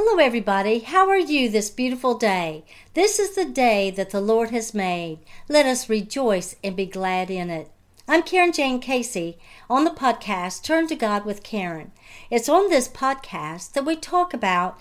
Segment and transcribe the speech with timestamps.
[0.00, 0.78] Hello, everybody.
[0.78, 2.62] How are you this beautiful day?
[2.94, 5.18] This is the day that the Lord has made.
[5.48, 7.68] Let us rejoice and be glad in it.
[8.06, 9.38] I'm Carin Jayne Casey
[9.68, 11.90] on the podcast Turn to God with Carin.
[12.30, 14.78] It's on this podcast that we talk about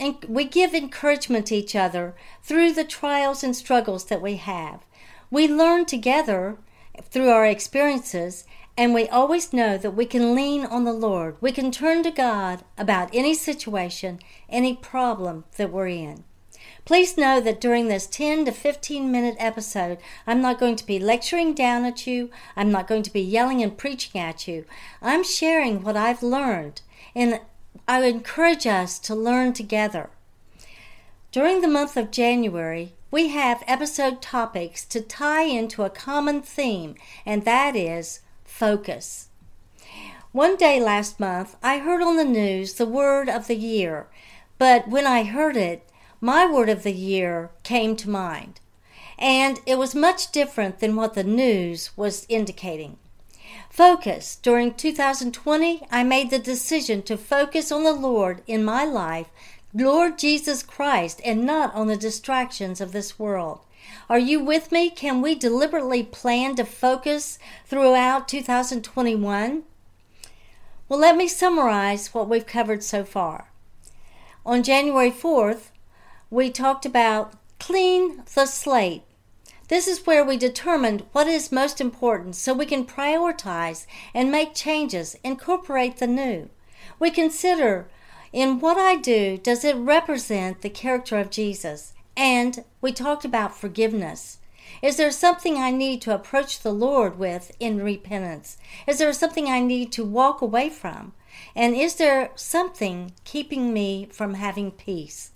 [0.00, 4.80] and we give encouragement to each other through the trials and struggles that we have.
[5.30, 6.58] We learn together
[7.00, 8.42] through our experiences
[8.78, 11.36] and we always know that we can lean on the Lord.
[11.40, 16.22] We can turn to God about any situation, any problem that we're in.
[16.84, 21.00] Please know that during this 10 to 15 minute episode, I'm not going to be
[21.00, 22.30] lecturing down at you.
[22.54, 24.64] I'm not going to be yelling and preaching at you.
[25.02, 26.82] I'm sharing what I've learned,
[27.16, 27.40] and
[27.88, 30.08] I encourage us to learn together.
[31.32, 36.94] During the month of January, we have episode topics to tie into a common theme,
[37.26, 38.20] and that is
[38.58, 39.28] focus.
[40.32, 44.08] One day last month, I heard on the news the word of the year,
[44.58, 45.88] but when I heard it,
[46.20, 48.58] my word of the year came to mind.
[49.16, 52.96] And it was much different than what the news was indicating.
[53.70, 54.36] Focus.
[54.42, 59.28] During 2020, I made the decision to focus on the Lord in my life,
[59.72, 63.60] Lord Jesus Christ, and not on the distractions of this world.
[64.08, 64.88] Are you with me?
[64.88, 69.64] Can we deliberately plan to focus throughout 2021?
[70.88, 73.50] Well, let me summarize what we've covered so far.
[74.46, 75.72] On January 4th,
[76.30, 79.02] we talked about clean the slate.
[79.68, 84.54] This is where we determined what is most important so we can prioritize and make
[84.54, 86.48] changes, incorporate the new.
[86.98, 87.88] We consider
[88.32, 91.92] in what I do, does it represent the character of Jesus?
[92.18, 94.38] And we talked about forgiveness.
[94.82, 98.58] Is there something I need to approach the Lord with in repentance?
[98.88, 101.12] Is there something I need to walk away from?
[101.54, 105.30] And is there something keeping me from having peace?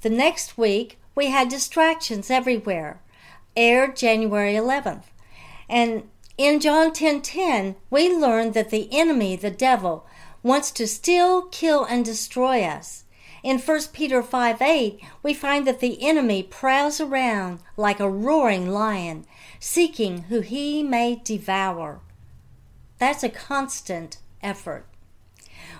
[0.00, 3.00] The next week, we had distractions everywhere,
[3.56, 5.04] aired January 11th.
[5.68, 10.04] And in John 10:10, 10, 10, we learned that the enemy, the devil,
[10.42, 13.04] wants to steal, kill, and destroy us.
[13.42, 18.70] In 1 Peter 5 8, we find that the enemy prowls around like a roaring
[18.70, 19.26] lion,
[19.58, 22.00] seeking who he may devour.
[22.98, 24.86] That's a constant effort.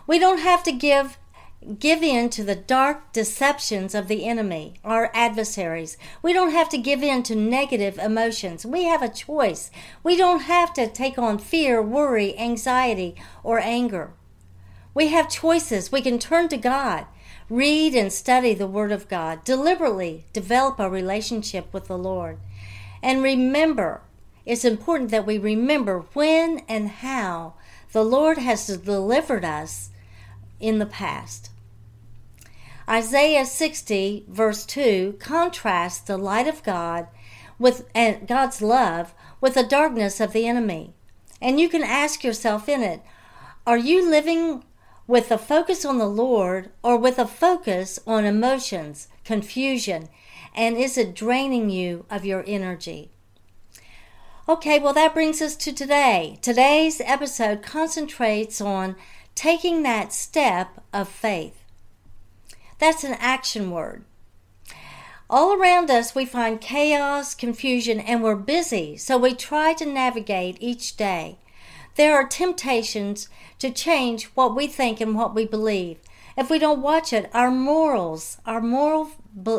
[0.08, 1.18] We don't have to give
[1.78, 5.96] give in to the dark deceptions of the enemy, our adversaries.
[6.20, 8.66] We don't have to give in to negative emotions.
[8.66, 9.70] We have a choice.
[10.02, 14.14] We don't have to take on fear, worry, anxiety, or anger.
[14.94, 15.90] We have choices.
[15.90, 17.06] We can turn to God.
[17.48, 19.44] Read and study the Word of God.
[19.44, 22.38] Deliberately develop a relationship with the Lord.
[23.02, 24.02] And remember,
[24.44, 27.54] it's important that we remember when and how
[27.92, 29.90] the Lord has delivered us
[30.60, 31.50] in the past.
[32.88, 37.06] Isaiah 60, verse 2, contrasts the light of God
[37.58, 40.92] with and God's love with the darkness of the enemy.
[41.40, 43.02] And you can ask yourself in it,
[43.66, 44.64] are you living
[45.06, 50.08] with a focus on the Lord or with a focus on emotions, confusion,
[50.54, 53.10] and is it draining you of your energy?
[54.48, 56.38] Okay, well, that brings us to today.
[56.42, 58.96] Today's episode concentrates on
[59.34, 61.62] taking that step of faith.
[62.78, 64.04] That's an action word.
[65.30, 70.58] All around us, we find chaos, confusion, and we're busy, so we try to navigate
[70.60, 71.38] each day.
[71.96, 75.98] There are temptations to change what we think and what we believe.
[76.36, 79.10] If we don't watch it, our morals, our moral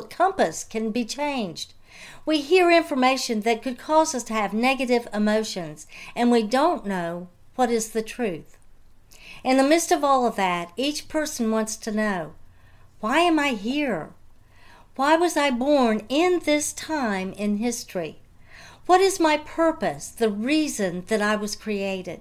[0.09, 1.73] compass can be changed.
[2.25, 5.85] We hear information that could cause us to have negative emotions,
[6.15, 8.57] and we don't know what is the truth.
[9.43, 12.33] In the midst of all of that, each person wants to know
[12.99, 14.09] why am I here?
[14.95, 18.22] Why was I born in this time in history?
[18.85, 22.19] What is my purpose, the reason that I was created?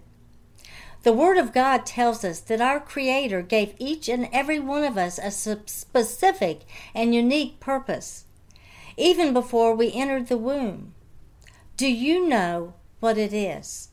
[1.02, 4.96] The Word of God tells us that our Creator gave each and every one of
[4.96, 6.60] us a specific
[6.94, 8.26] and unique purpose,
[8.96, 10.94] even before we entered the womb.
[11.76, 13.88] Do you know what it is?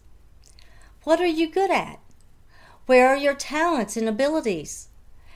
[1.03, 1.99] What are you good at?
[2.85, 4.89] Where are your talents and abilities?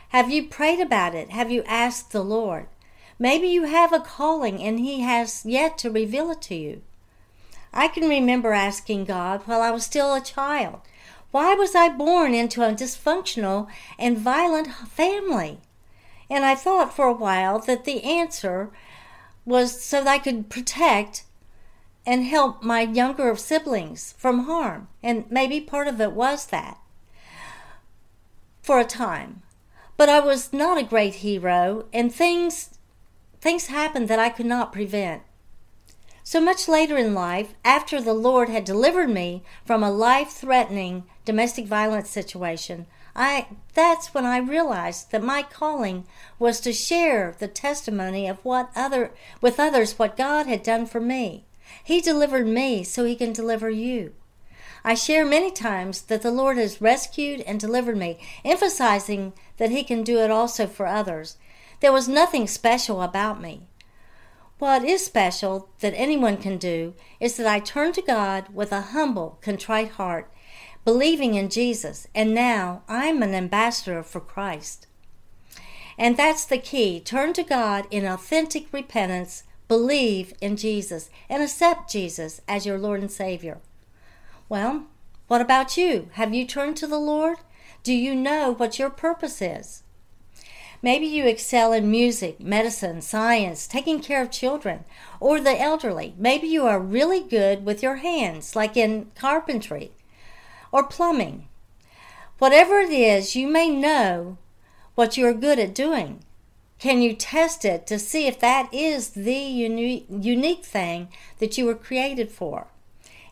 [0.10, 1.32] Have you prayed about it?
[1.32, 2.68] Have you asked the Lord?
[3.18, 6.84] Maybe you have a calling and He has yet to reveal it to you.
[7.74, 10.82] I can remember asking God while I was still a child,
[11.32, 13.68] why was I born into a dysfunctional
[13.98, 15.60] and violent family?
[16.30, 18.72] And I thought for a while that the answer
[19.46, 21.24] was so that I could protect
[22.06, 24.88] and help my younger siblings from harm.
[25.02, 26.78] And maybe part of it was that
[28.62, 29.42] for a time.
[29.98, 32.80] But I was not a great hero, and things
[33.42, 35.22] things happened that I could not prevent.
[36.26, 41.66] So much later in life, after the Lord had delivered me from a life-threatening domestic
[41.68, 46.06] violence situation, I that's when I realized that my calling
[46.40, 49.12] was to share the testimony of what other
[49.42, 51.44] with others what God had done for me.
[51.84, 54.14] He delivered me so he can deliver you.
[54.84, 59.84] I share many times that the Lord has rescued and delivered me, emphasizing that he
[59.84, 61.38] can do it also for others.
[61.82, 63.68] There was nothing special about me.
[64.64, 68.94] What is special that anyone can do is that I turn to God with a
[68.96, 70.32] humble, contrite heart
[70.86, 74.88] believing in Jesus, and now I'm an ambassador for Christ.
[75.98, 77.02] And that's the key.
[77.02, 83.02] Turn to God in authentic repentance, believe in Jesus, and accept Jesus as your Lord
[83.02, 83.60] and Savior.
[84.48, 84.86] Well,
[85.28, 86.08] what about you?
[86.14, 87.40] Have you turned to the Lord?
[87.84, 89.84] Do you know what your purpose is?
[90.84, 94.84] Maybe you excel in music, medicine, science, taking care of children,
[95.22, 96.14] or the elderly.
[96.18, 99.92] Maybe you are really good with your hands, like in carpentry
[100.74, 101.48] or plumbing.
[102.38, 104.38] Whatever it is, you may know
[104.96, 106.20] what you are good at doing.
[106.80, 111.08] Can you test it to see if that is the uni- unique thing
[111.40, 112.68] that you were created for?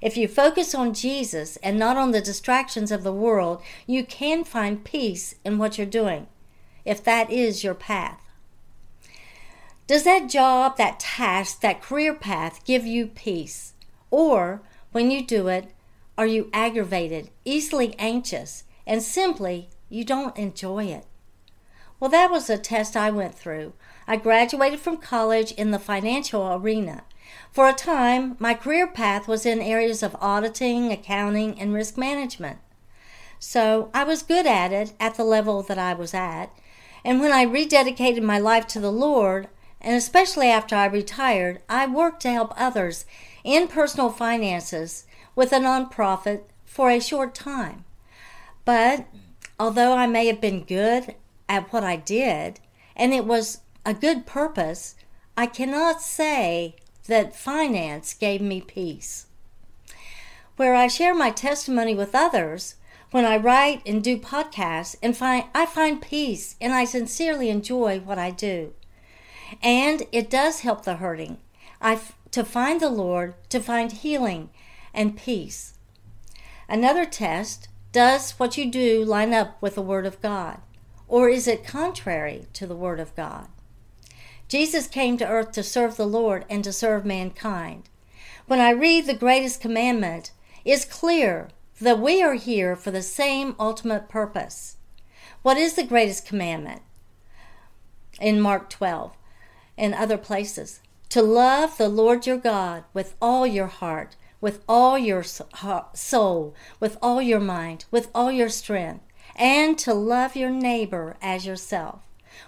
[0.02, 4.46] If you focus on Jesus and not on the distractions of the world, you can
[4.46, 6.28] find peace in what you're doing,
[6.86, 8.20] if that is your path.
[9.88, 13.74] Does that job, that task, that career path give you peace?
[14.10, 14.62] Or,
[14.92, 15.72] when you do it,
[16.18, 21.06] are you aggravated, easily anxious, and simply you don't enjoy it?
[22.00, 23.74] Well, that was a test I went through.
[24.08, 27.04] I graduated from college in the financial arena.
[27.52, 32.60] For a time, my career path was in areas of auditing, accounting, and risk management.
[33.40, 36.48] So I was good at it at the level that I was at.
[37.04, 39.48] And when I rededicated my life to the Lord,
[39.80, 43.06] and especially after I retired, I worked to help others
[43.44, 45.06] in personal finances
[45.36, 47.86] with a nonprofit for a short time.
[48.66, 49.08] But
[49.60, 51.16] although I may have been good
[51.50, 52.60] at what I did,
[52.96, 54.96] and it was a good purpose,
[55.36, 56.76] I cannot say
[57.08, 59.26] that finance gave me peace.
[60.56, 62.76] Where I share my testimony with others,
[63.12, 68.00] when I write and do podcasts, and find I find peace and I sincerely enjoy
[68.00, 68.74] what I do.
[69.62, 71.38] And it does help the hurting.
[71.82, 72.00] I
[72.32, 74.50] to find the Lord, to find healing
[74.94, 75.74] and peace.
[76.70, 80.60] Another test does what you do line up with the Word of God?
[81.10, 83.48] Or is it contrary to the Word of God?
[84.48, 87.90] Jesus came to earth to serve the Lord and to serve mankind.
[88.48, 90.32] When I read the greatest commandment,
[90.64, 91.50] it's clear
[91.86, 94.78] that we are here for the same ultimate purpose.
[95.42, 96.82] What is the greatest commandment?
[98.20, 99.16] In Mark 12
[99.78, 100.82] and other places.
[101.10, 106.98] To love the Lord your God with all your heart, with all your soul, with
[107.02, 109.04] all your mind, with all your strength,
[109.36, 112.02] and to love your neighbor as yourself.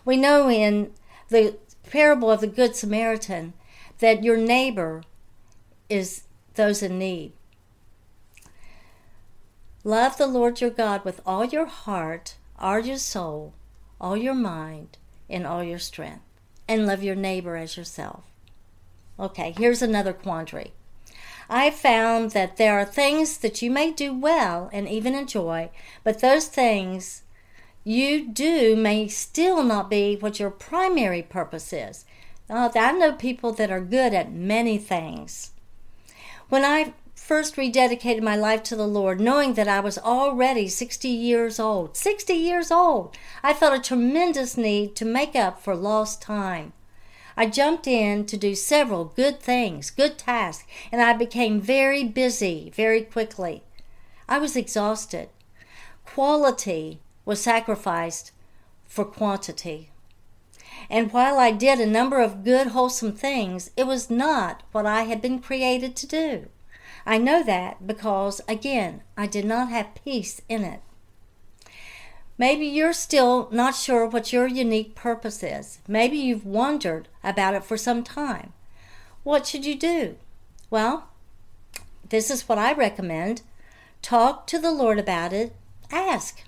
[0.06, 0.94] We know in
[1.30, 1.58] the
[1.90, 3.54] parable of the Good Samaritan
[4.00, 5.04] that your neighbor
[5.90, 6.24] is
[6.56, 7.34] those in need.
[9.84, 13.54] Love the Lord your God with all your heart, all your soul,
[14.00, 14.98] all your mind,
[15.30, 16.24] and all your strength,
[16.68, 18.24] and love your neighbor as yourself.
[19.20, 20.72] Okay, here's another quandary.
[21.50, 25.70] I found that there are things that you may do well and even enjoy,
[26.04, 27.24] but those things
[27.84, 32.06] you do may still not be what your primary purpose is.
[32.50, 35.52] Uh, I know people that are good at many things.
[36.48, 41.08] When I first rededicated my life to the Lord, knowing that I was already 60
[41.08, 46.22] years old, 60 years old, I felt a tremendous need to make up for lost
[46.22, 46.74] time.
[47.38, 52.74] I jumped in to do several good things, good tasks, and I became very busy
[52.76, 53.64] very quickly.
[54.28, 55.30] I was exhausted.
[56.06, 58.34] Quality was sacrificed
[58.86, 59.92] for quantity.
[60.90, 65.04] And while I did a number of good, wholesome things, it was not what I
[65.04, 66.50] had been created to do.
[67.06, 70.82] I know that because, again, I did not have peace in it.
[72.38, 75.80] Maybe you're still not sure what your unique purpose is.
[75.88, 78.54] Maybe you've wondered about it for some time.
[79.24, 80.16] What should you do?
[80.70, 81.10] Well,
[82.10, 83.44] this is what I recommend.
[84.02, 85.56] Talk to the Lord about it.
[85.92, 86.44] Ask.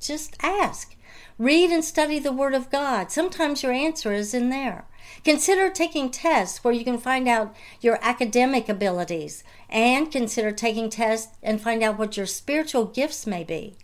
[0.00, 0.94] Just ask.
[1.36, 3.10] Read and study the Word of God.
[3.10, 4.84] Sometimes your answer is in there.
[5.24, 11.36] Consider taking tests where you can find out your academic abilities, and consider taking tests
[11.42, 13.74] and find out what your spiritual gifts may be.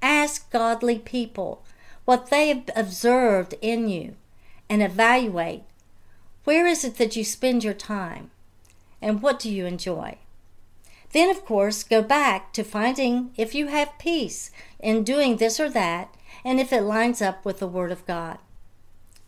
[0.00, 1.64] Ask godly people.
[2.04, 4.16] what they have observed in you
[4.68, 5.62] and evaluate
[6.44, 8.30] where is it that you spend your time
[9.00, 10.18] and what do you enjoy.
[11.12, 15.68] Then, of course, go back to finding if you have peace in doing this or
[15.70, 18.38] that and if it lines up with the Word of God.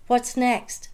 [0.06, 0.88] What's next?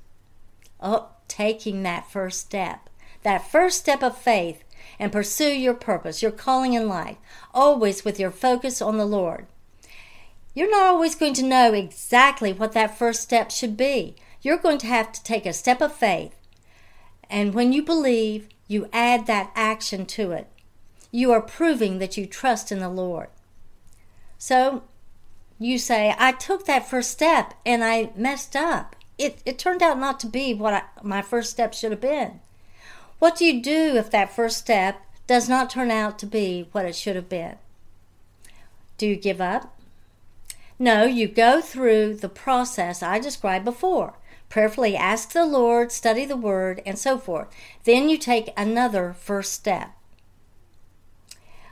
[0.80, 2.88] Oh, taking that first step.
[3.22, 4.64] That first step of faith
[4.98, 7.16] and pursue your purpose, your calling in life,
[7.52, 9.46] always with your focus on the Lord.
[10.54, 14.16] You're not always going to know exactly what that first step should be.
[14.42, 16.34] You're going to have to take a step of faith.
[17.28, 20.48] And when you believe, you add that action to it.
[21.12, 23.28] You are proving that you trust in the Lord.
[24.38, 24.82] So
[25.60, 28.96] you say, I took that first step and I messed up.
[29.18, 32.40] It, it turned out not to be what I, my first step should have been.
[33.18, 36.86] What do you do if that first step does not turn out to be what
[36.86, 37.56] it should have been?
[38.96, 39.78] Do you give up?
[40.78, 44.14] No, you go through the process I described before.
[44.48, 47.48] Prayerfully ask the Lord, study the Word, and so forth.
[47.84, 49.90] Then you take another first step.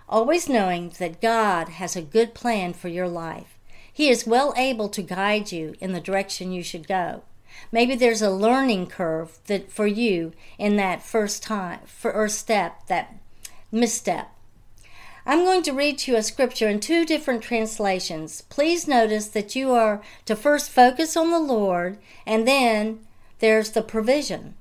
[0.09, 3.58] Always knowing that God has a good plan for your life.
[3.99, 7.25] He is well able to guide you in the direction you should go.
[7.73, 13.17] Maybe there's a learning curve that for you in that first time, first step, that
[13.73, 14.31] misstep.
[15.26, 18.43] I'm going to read to you a scripture in two different translations.
[18.43, 23.00] Please notice that you are to first focus on the Lord, and then
[23.40, 24.55] there's the provision.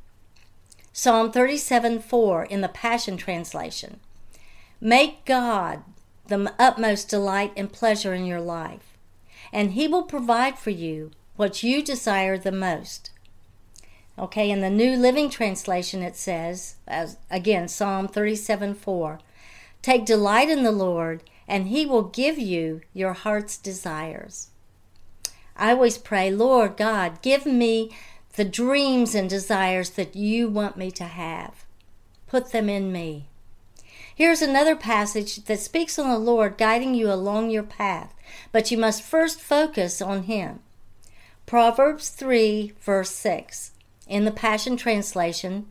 [0.94, 4.00] Psalm 37 4 in the Passion Translation.
[4.82, 5.84] Make God
[6.26, 8.97] the utmost delight and pleasure in your life,
[9.52, 13.12] and He will provide for you what you desire the most.
[14.20, 19.20] Okay, in the New Living Translation, it says, as again, Psalm 37 4,
[19.84, 24.50] take delight in the Lord, and he will give you your heart's desires.
[25.56, 27.96] I always pray, Lord God, give me
[28.36, 31.66] the dreams and desires that you want me to have.
[32.26, 33.28] Put them in me.
[34.18, 38.16] Here's another passage that speaks on the Lord guiding you along your path,
[38.52, 40.62] but you must first focus on Him.
[41.46, 43.74] Proverbs 3, verse 6,
[44.08, 45.68] in the Passion Translation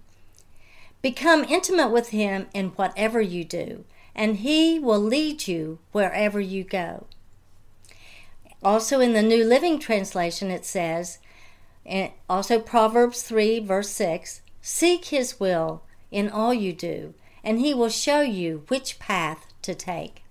[1.03, 3.85] Become intimate with Him in whatever you do,
[4.15, 7.07] and He will lead you wherever you go.
[8.63, 11.19] Also, in the New Living Translation, it says,
[11.85, 17.13] and also Proverbs 3, verse 6 Seek His will in all you do,
[17.47, 20.25] and He will show you which path to take.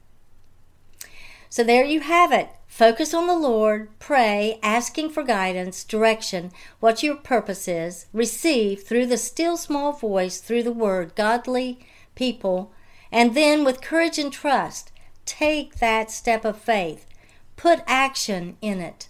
[1.49, 2.49] So, there you have it.
[2.67, 9.05] Focus on the Lord, pray, asking for guidance, direction, what your purpose is, receive through
[9.05, 11.79] the still small voice, through the word, godly
[12.15, 12.73] people,
[13.13, 14.91] and then with courage and trust,
[15.25, 17.07] take that step of faith.
[17.55, 19.07] Put action in it.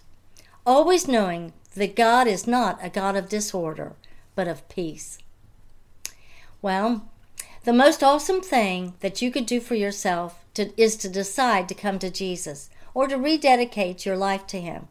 [0.64, 3.96] Always knowing that God is not a God of disorder,
[4.36, 5.18] but of peace.
[6.62, 7.08] Well,
[7.66, 11.74] the most awesome thing that you could do for yourself to, is to decide to
[11.74, 14.86] come to Jesus or to rededicate your life to Him.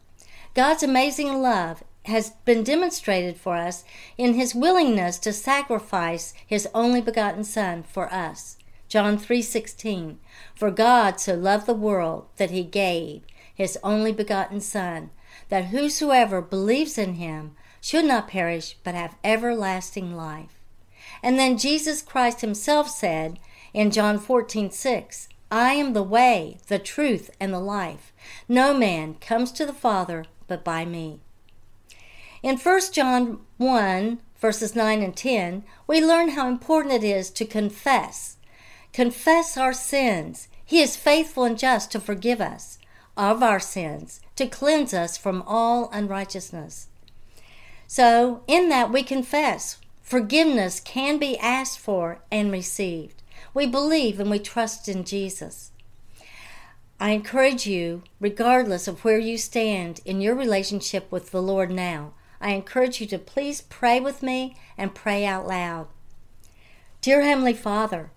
[0.54, 3.86] God's amazing love has been demonstrated for us
[4.18, 8.58] in His willingness to sacrifice His only begotten Son for us.
[8.90, 10.18] John 3:16
[10.54, 13.22] For God so loved the world that he gave
[13.54, 15.12] his only begotten son
[15.48, 20.65] that whosoever believes in him should not perish but have everlasting life.
[21.22, 23.40] And then Jesus Christ himself said
[23.74, 28.12] in John 14:6 I am the way, the truth, and the life.
[28.48, 31.20] No man comes to the Father but by me.
[32.42, 37.46] In 1 John 1, verses 9 and 10, we learn how important it is to
[37.46, 38.38] confess.
[38.94, 40.48] Confess our sins.
[40.64, 42.78] He is faithful and just to forgive us
[43.18, 46.88] of our sins, to cleanse us from all unrighteousness.
[47.88, 53.24] So, in that we confess, forgiveness can be asked for and received.
[53.56, 55.72] We believe and we trust in Jesus.
[57.00, 62.14] I encourage you, regardless of where you stand in your relationship with the Lord now,
[62.40, 65.88] I encourage you to please pray with me and pray out loud.
[67.02, 68.12] Dear Heavenly Father,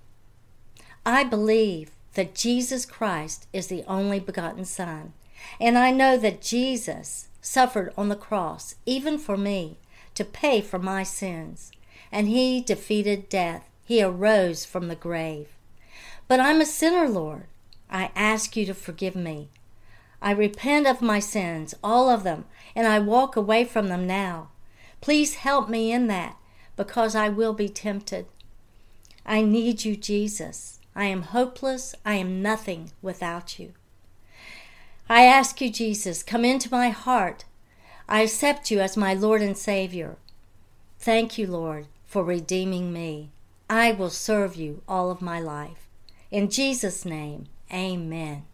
[1.07, 5.15] I believe that Jesus Christ is the only begotten Son,
[5.59, 9.79] and I know that Jesus suffered on the cross, even for me,
[10.15, 11.71] to pay for my sins,
[12.11, 15.49] and He defeated death he arose from the grave.
[16.29, 17.47] But I'm a sinner, Lord.
[17.91, 19.49] I ask you to forgive me.
[20.21, 22.45] I repent of my sins, all of them,
[22.77, 24.51] and I walk away from them now.
[25.01, 26.37] Please help me in that,
[26.77, 28.27] because I will be tempted.
[29.25, 30.81] I need you, Jesus.
[30.95, 31.95] I am hopeless.
[32.05, 33.73] I am nothing without you.
[35.09, 37.47] I ask you, Jesus, come into my heart.
[38.07, 40.19] I accept you as my Lord and Savior.
[40.99, 43.31] Thank you, Lord, for redeeming me.
[43.71, 45.87] I will serve you all of my life.
[46.31, 48.45] In Jesus' name, amen.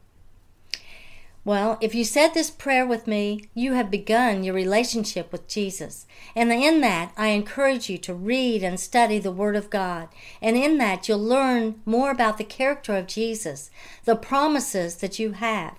[1.45, 6.07] Well, if you said this prayer with me, you have begun your relationship with Jesus.
[6.35, 10.09] And in that, I encourage you to read and study the Word of God.
[10.41, 13.71] And in that, you'll learn more about the character of Jesus,
[14.05, 15.77] the promises that you have.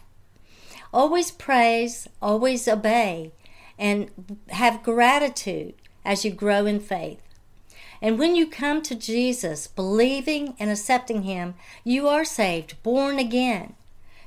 [0.94, 3.34] Always praise, always obey,
[3.78, 4.12] and
[4.50, 5.74] have gratitude
[6.06, 7.25] as you grow in faith.
[8.02, 13.76] And when you come to Jesus, believing and accepting Him, you are saved, born again.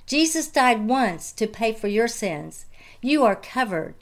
[0.07, 2.67] Jesus died once to pay for your sins.
[3.03, 3.95] You are covered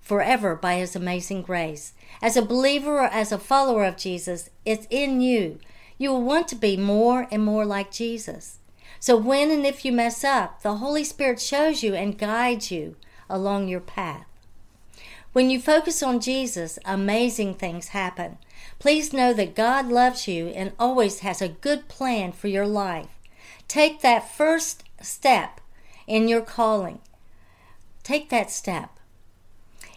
[0.00, 1.92] forever by His amazing grace.
[2.20, 5.58] As a believer or as a follower of Jesus, it's in you.
[5.98, 8.58] You will want to be more and more like Jesus.
[8.98, 12.96] So when and if you mess up, the Holy Spirit shows you and guides you
[13.28, 14.26] along your path.
[15.32, 18.36] When you focus on Jesus, amazing things happen.
[18.78, 23.08] Please know that God loves you and always has a good plan for your life.
[23.66, 25.60] Take that first step
[26.06, 27.00] in your calling.
[28.02, 28.90] Take that step.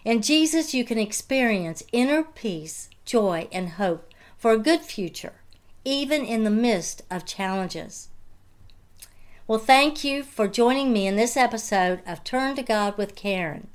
[0.05, 5.33] In Jesus, you can experience inner peace, joy, and hope for a good future,
[5.83, 8.07] even in the midst of challenges.
[9.47, 13.67] Well, thank you for joining me in this episode of Turn to God with Carin.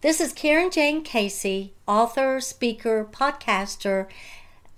[0.00, 4.06] This is Carin Jayne Casey, author, speaker, podcaster,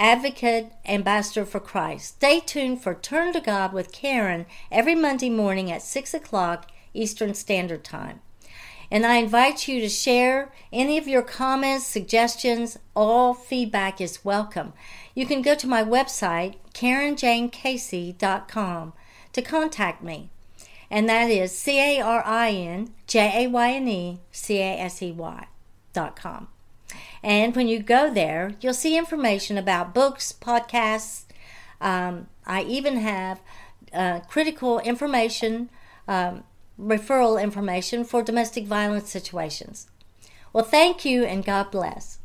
[0.01, 2.15] advocate, ambassador for Christ.
[2.15, 7.35] Stay tuned for Turn to God with Carin every Monday morning at 6 o'clock Eastern
[7.35, 8.23] Standard Time.
[8.91, 14.73] And I invite you to share any of your comments, suggestions, all feedback is welcome.
[15.15, 18.93] You can go to my website, CarinJayneCasey.com,
[19.35, 20.31] to contact me.
[20.91, 24.79] And that is C A R I N J A Y N E C A
[24.79, 25.47] S E Y
[25.93, 26.49] dot com.
[27.23, 31.25] And when you go there, you'll see information about books, podcasts.
[31.81, 33.41] Um, I even have
[33.93, 35.71] uh, critical information,
[36.07, 36.45] um,
[36.81, 39.89] referral information for domestic violence situations.
[40.53, 42.18] Well, thank you and God bless.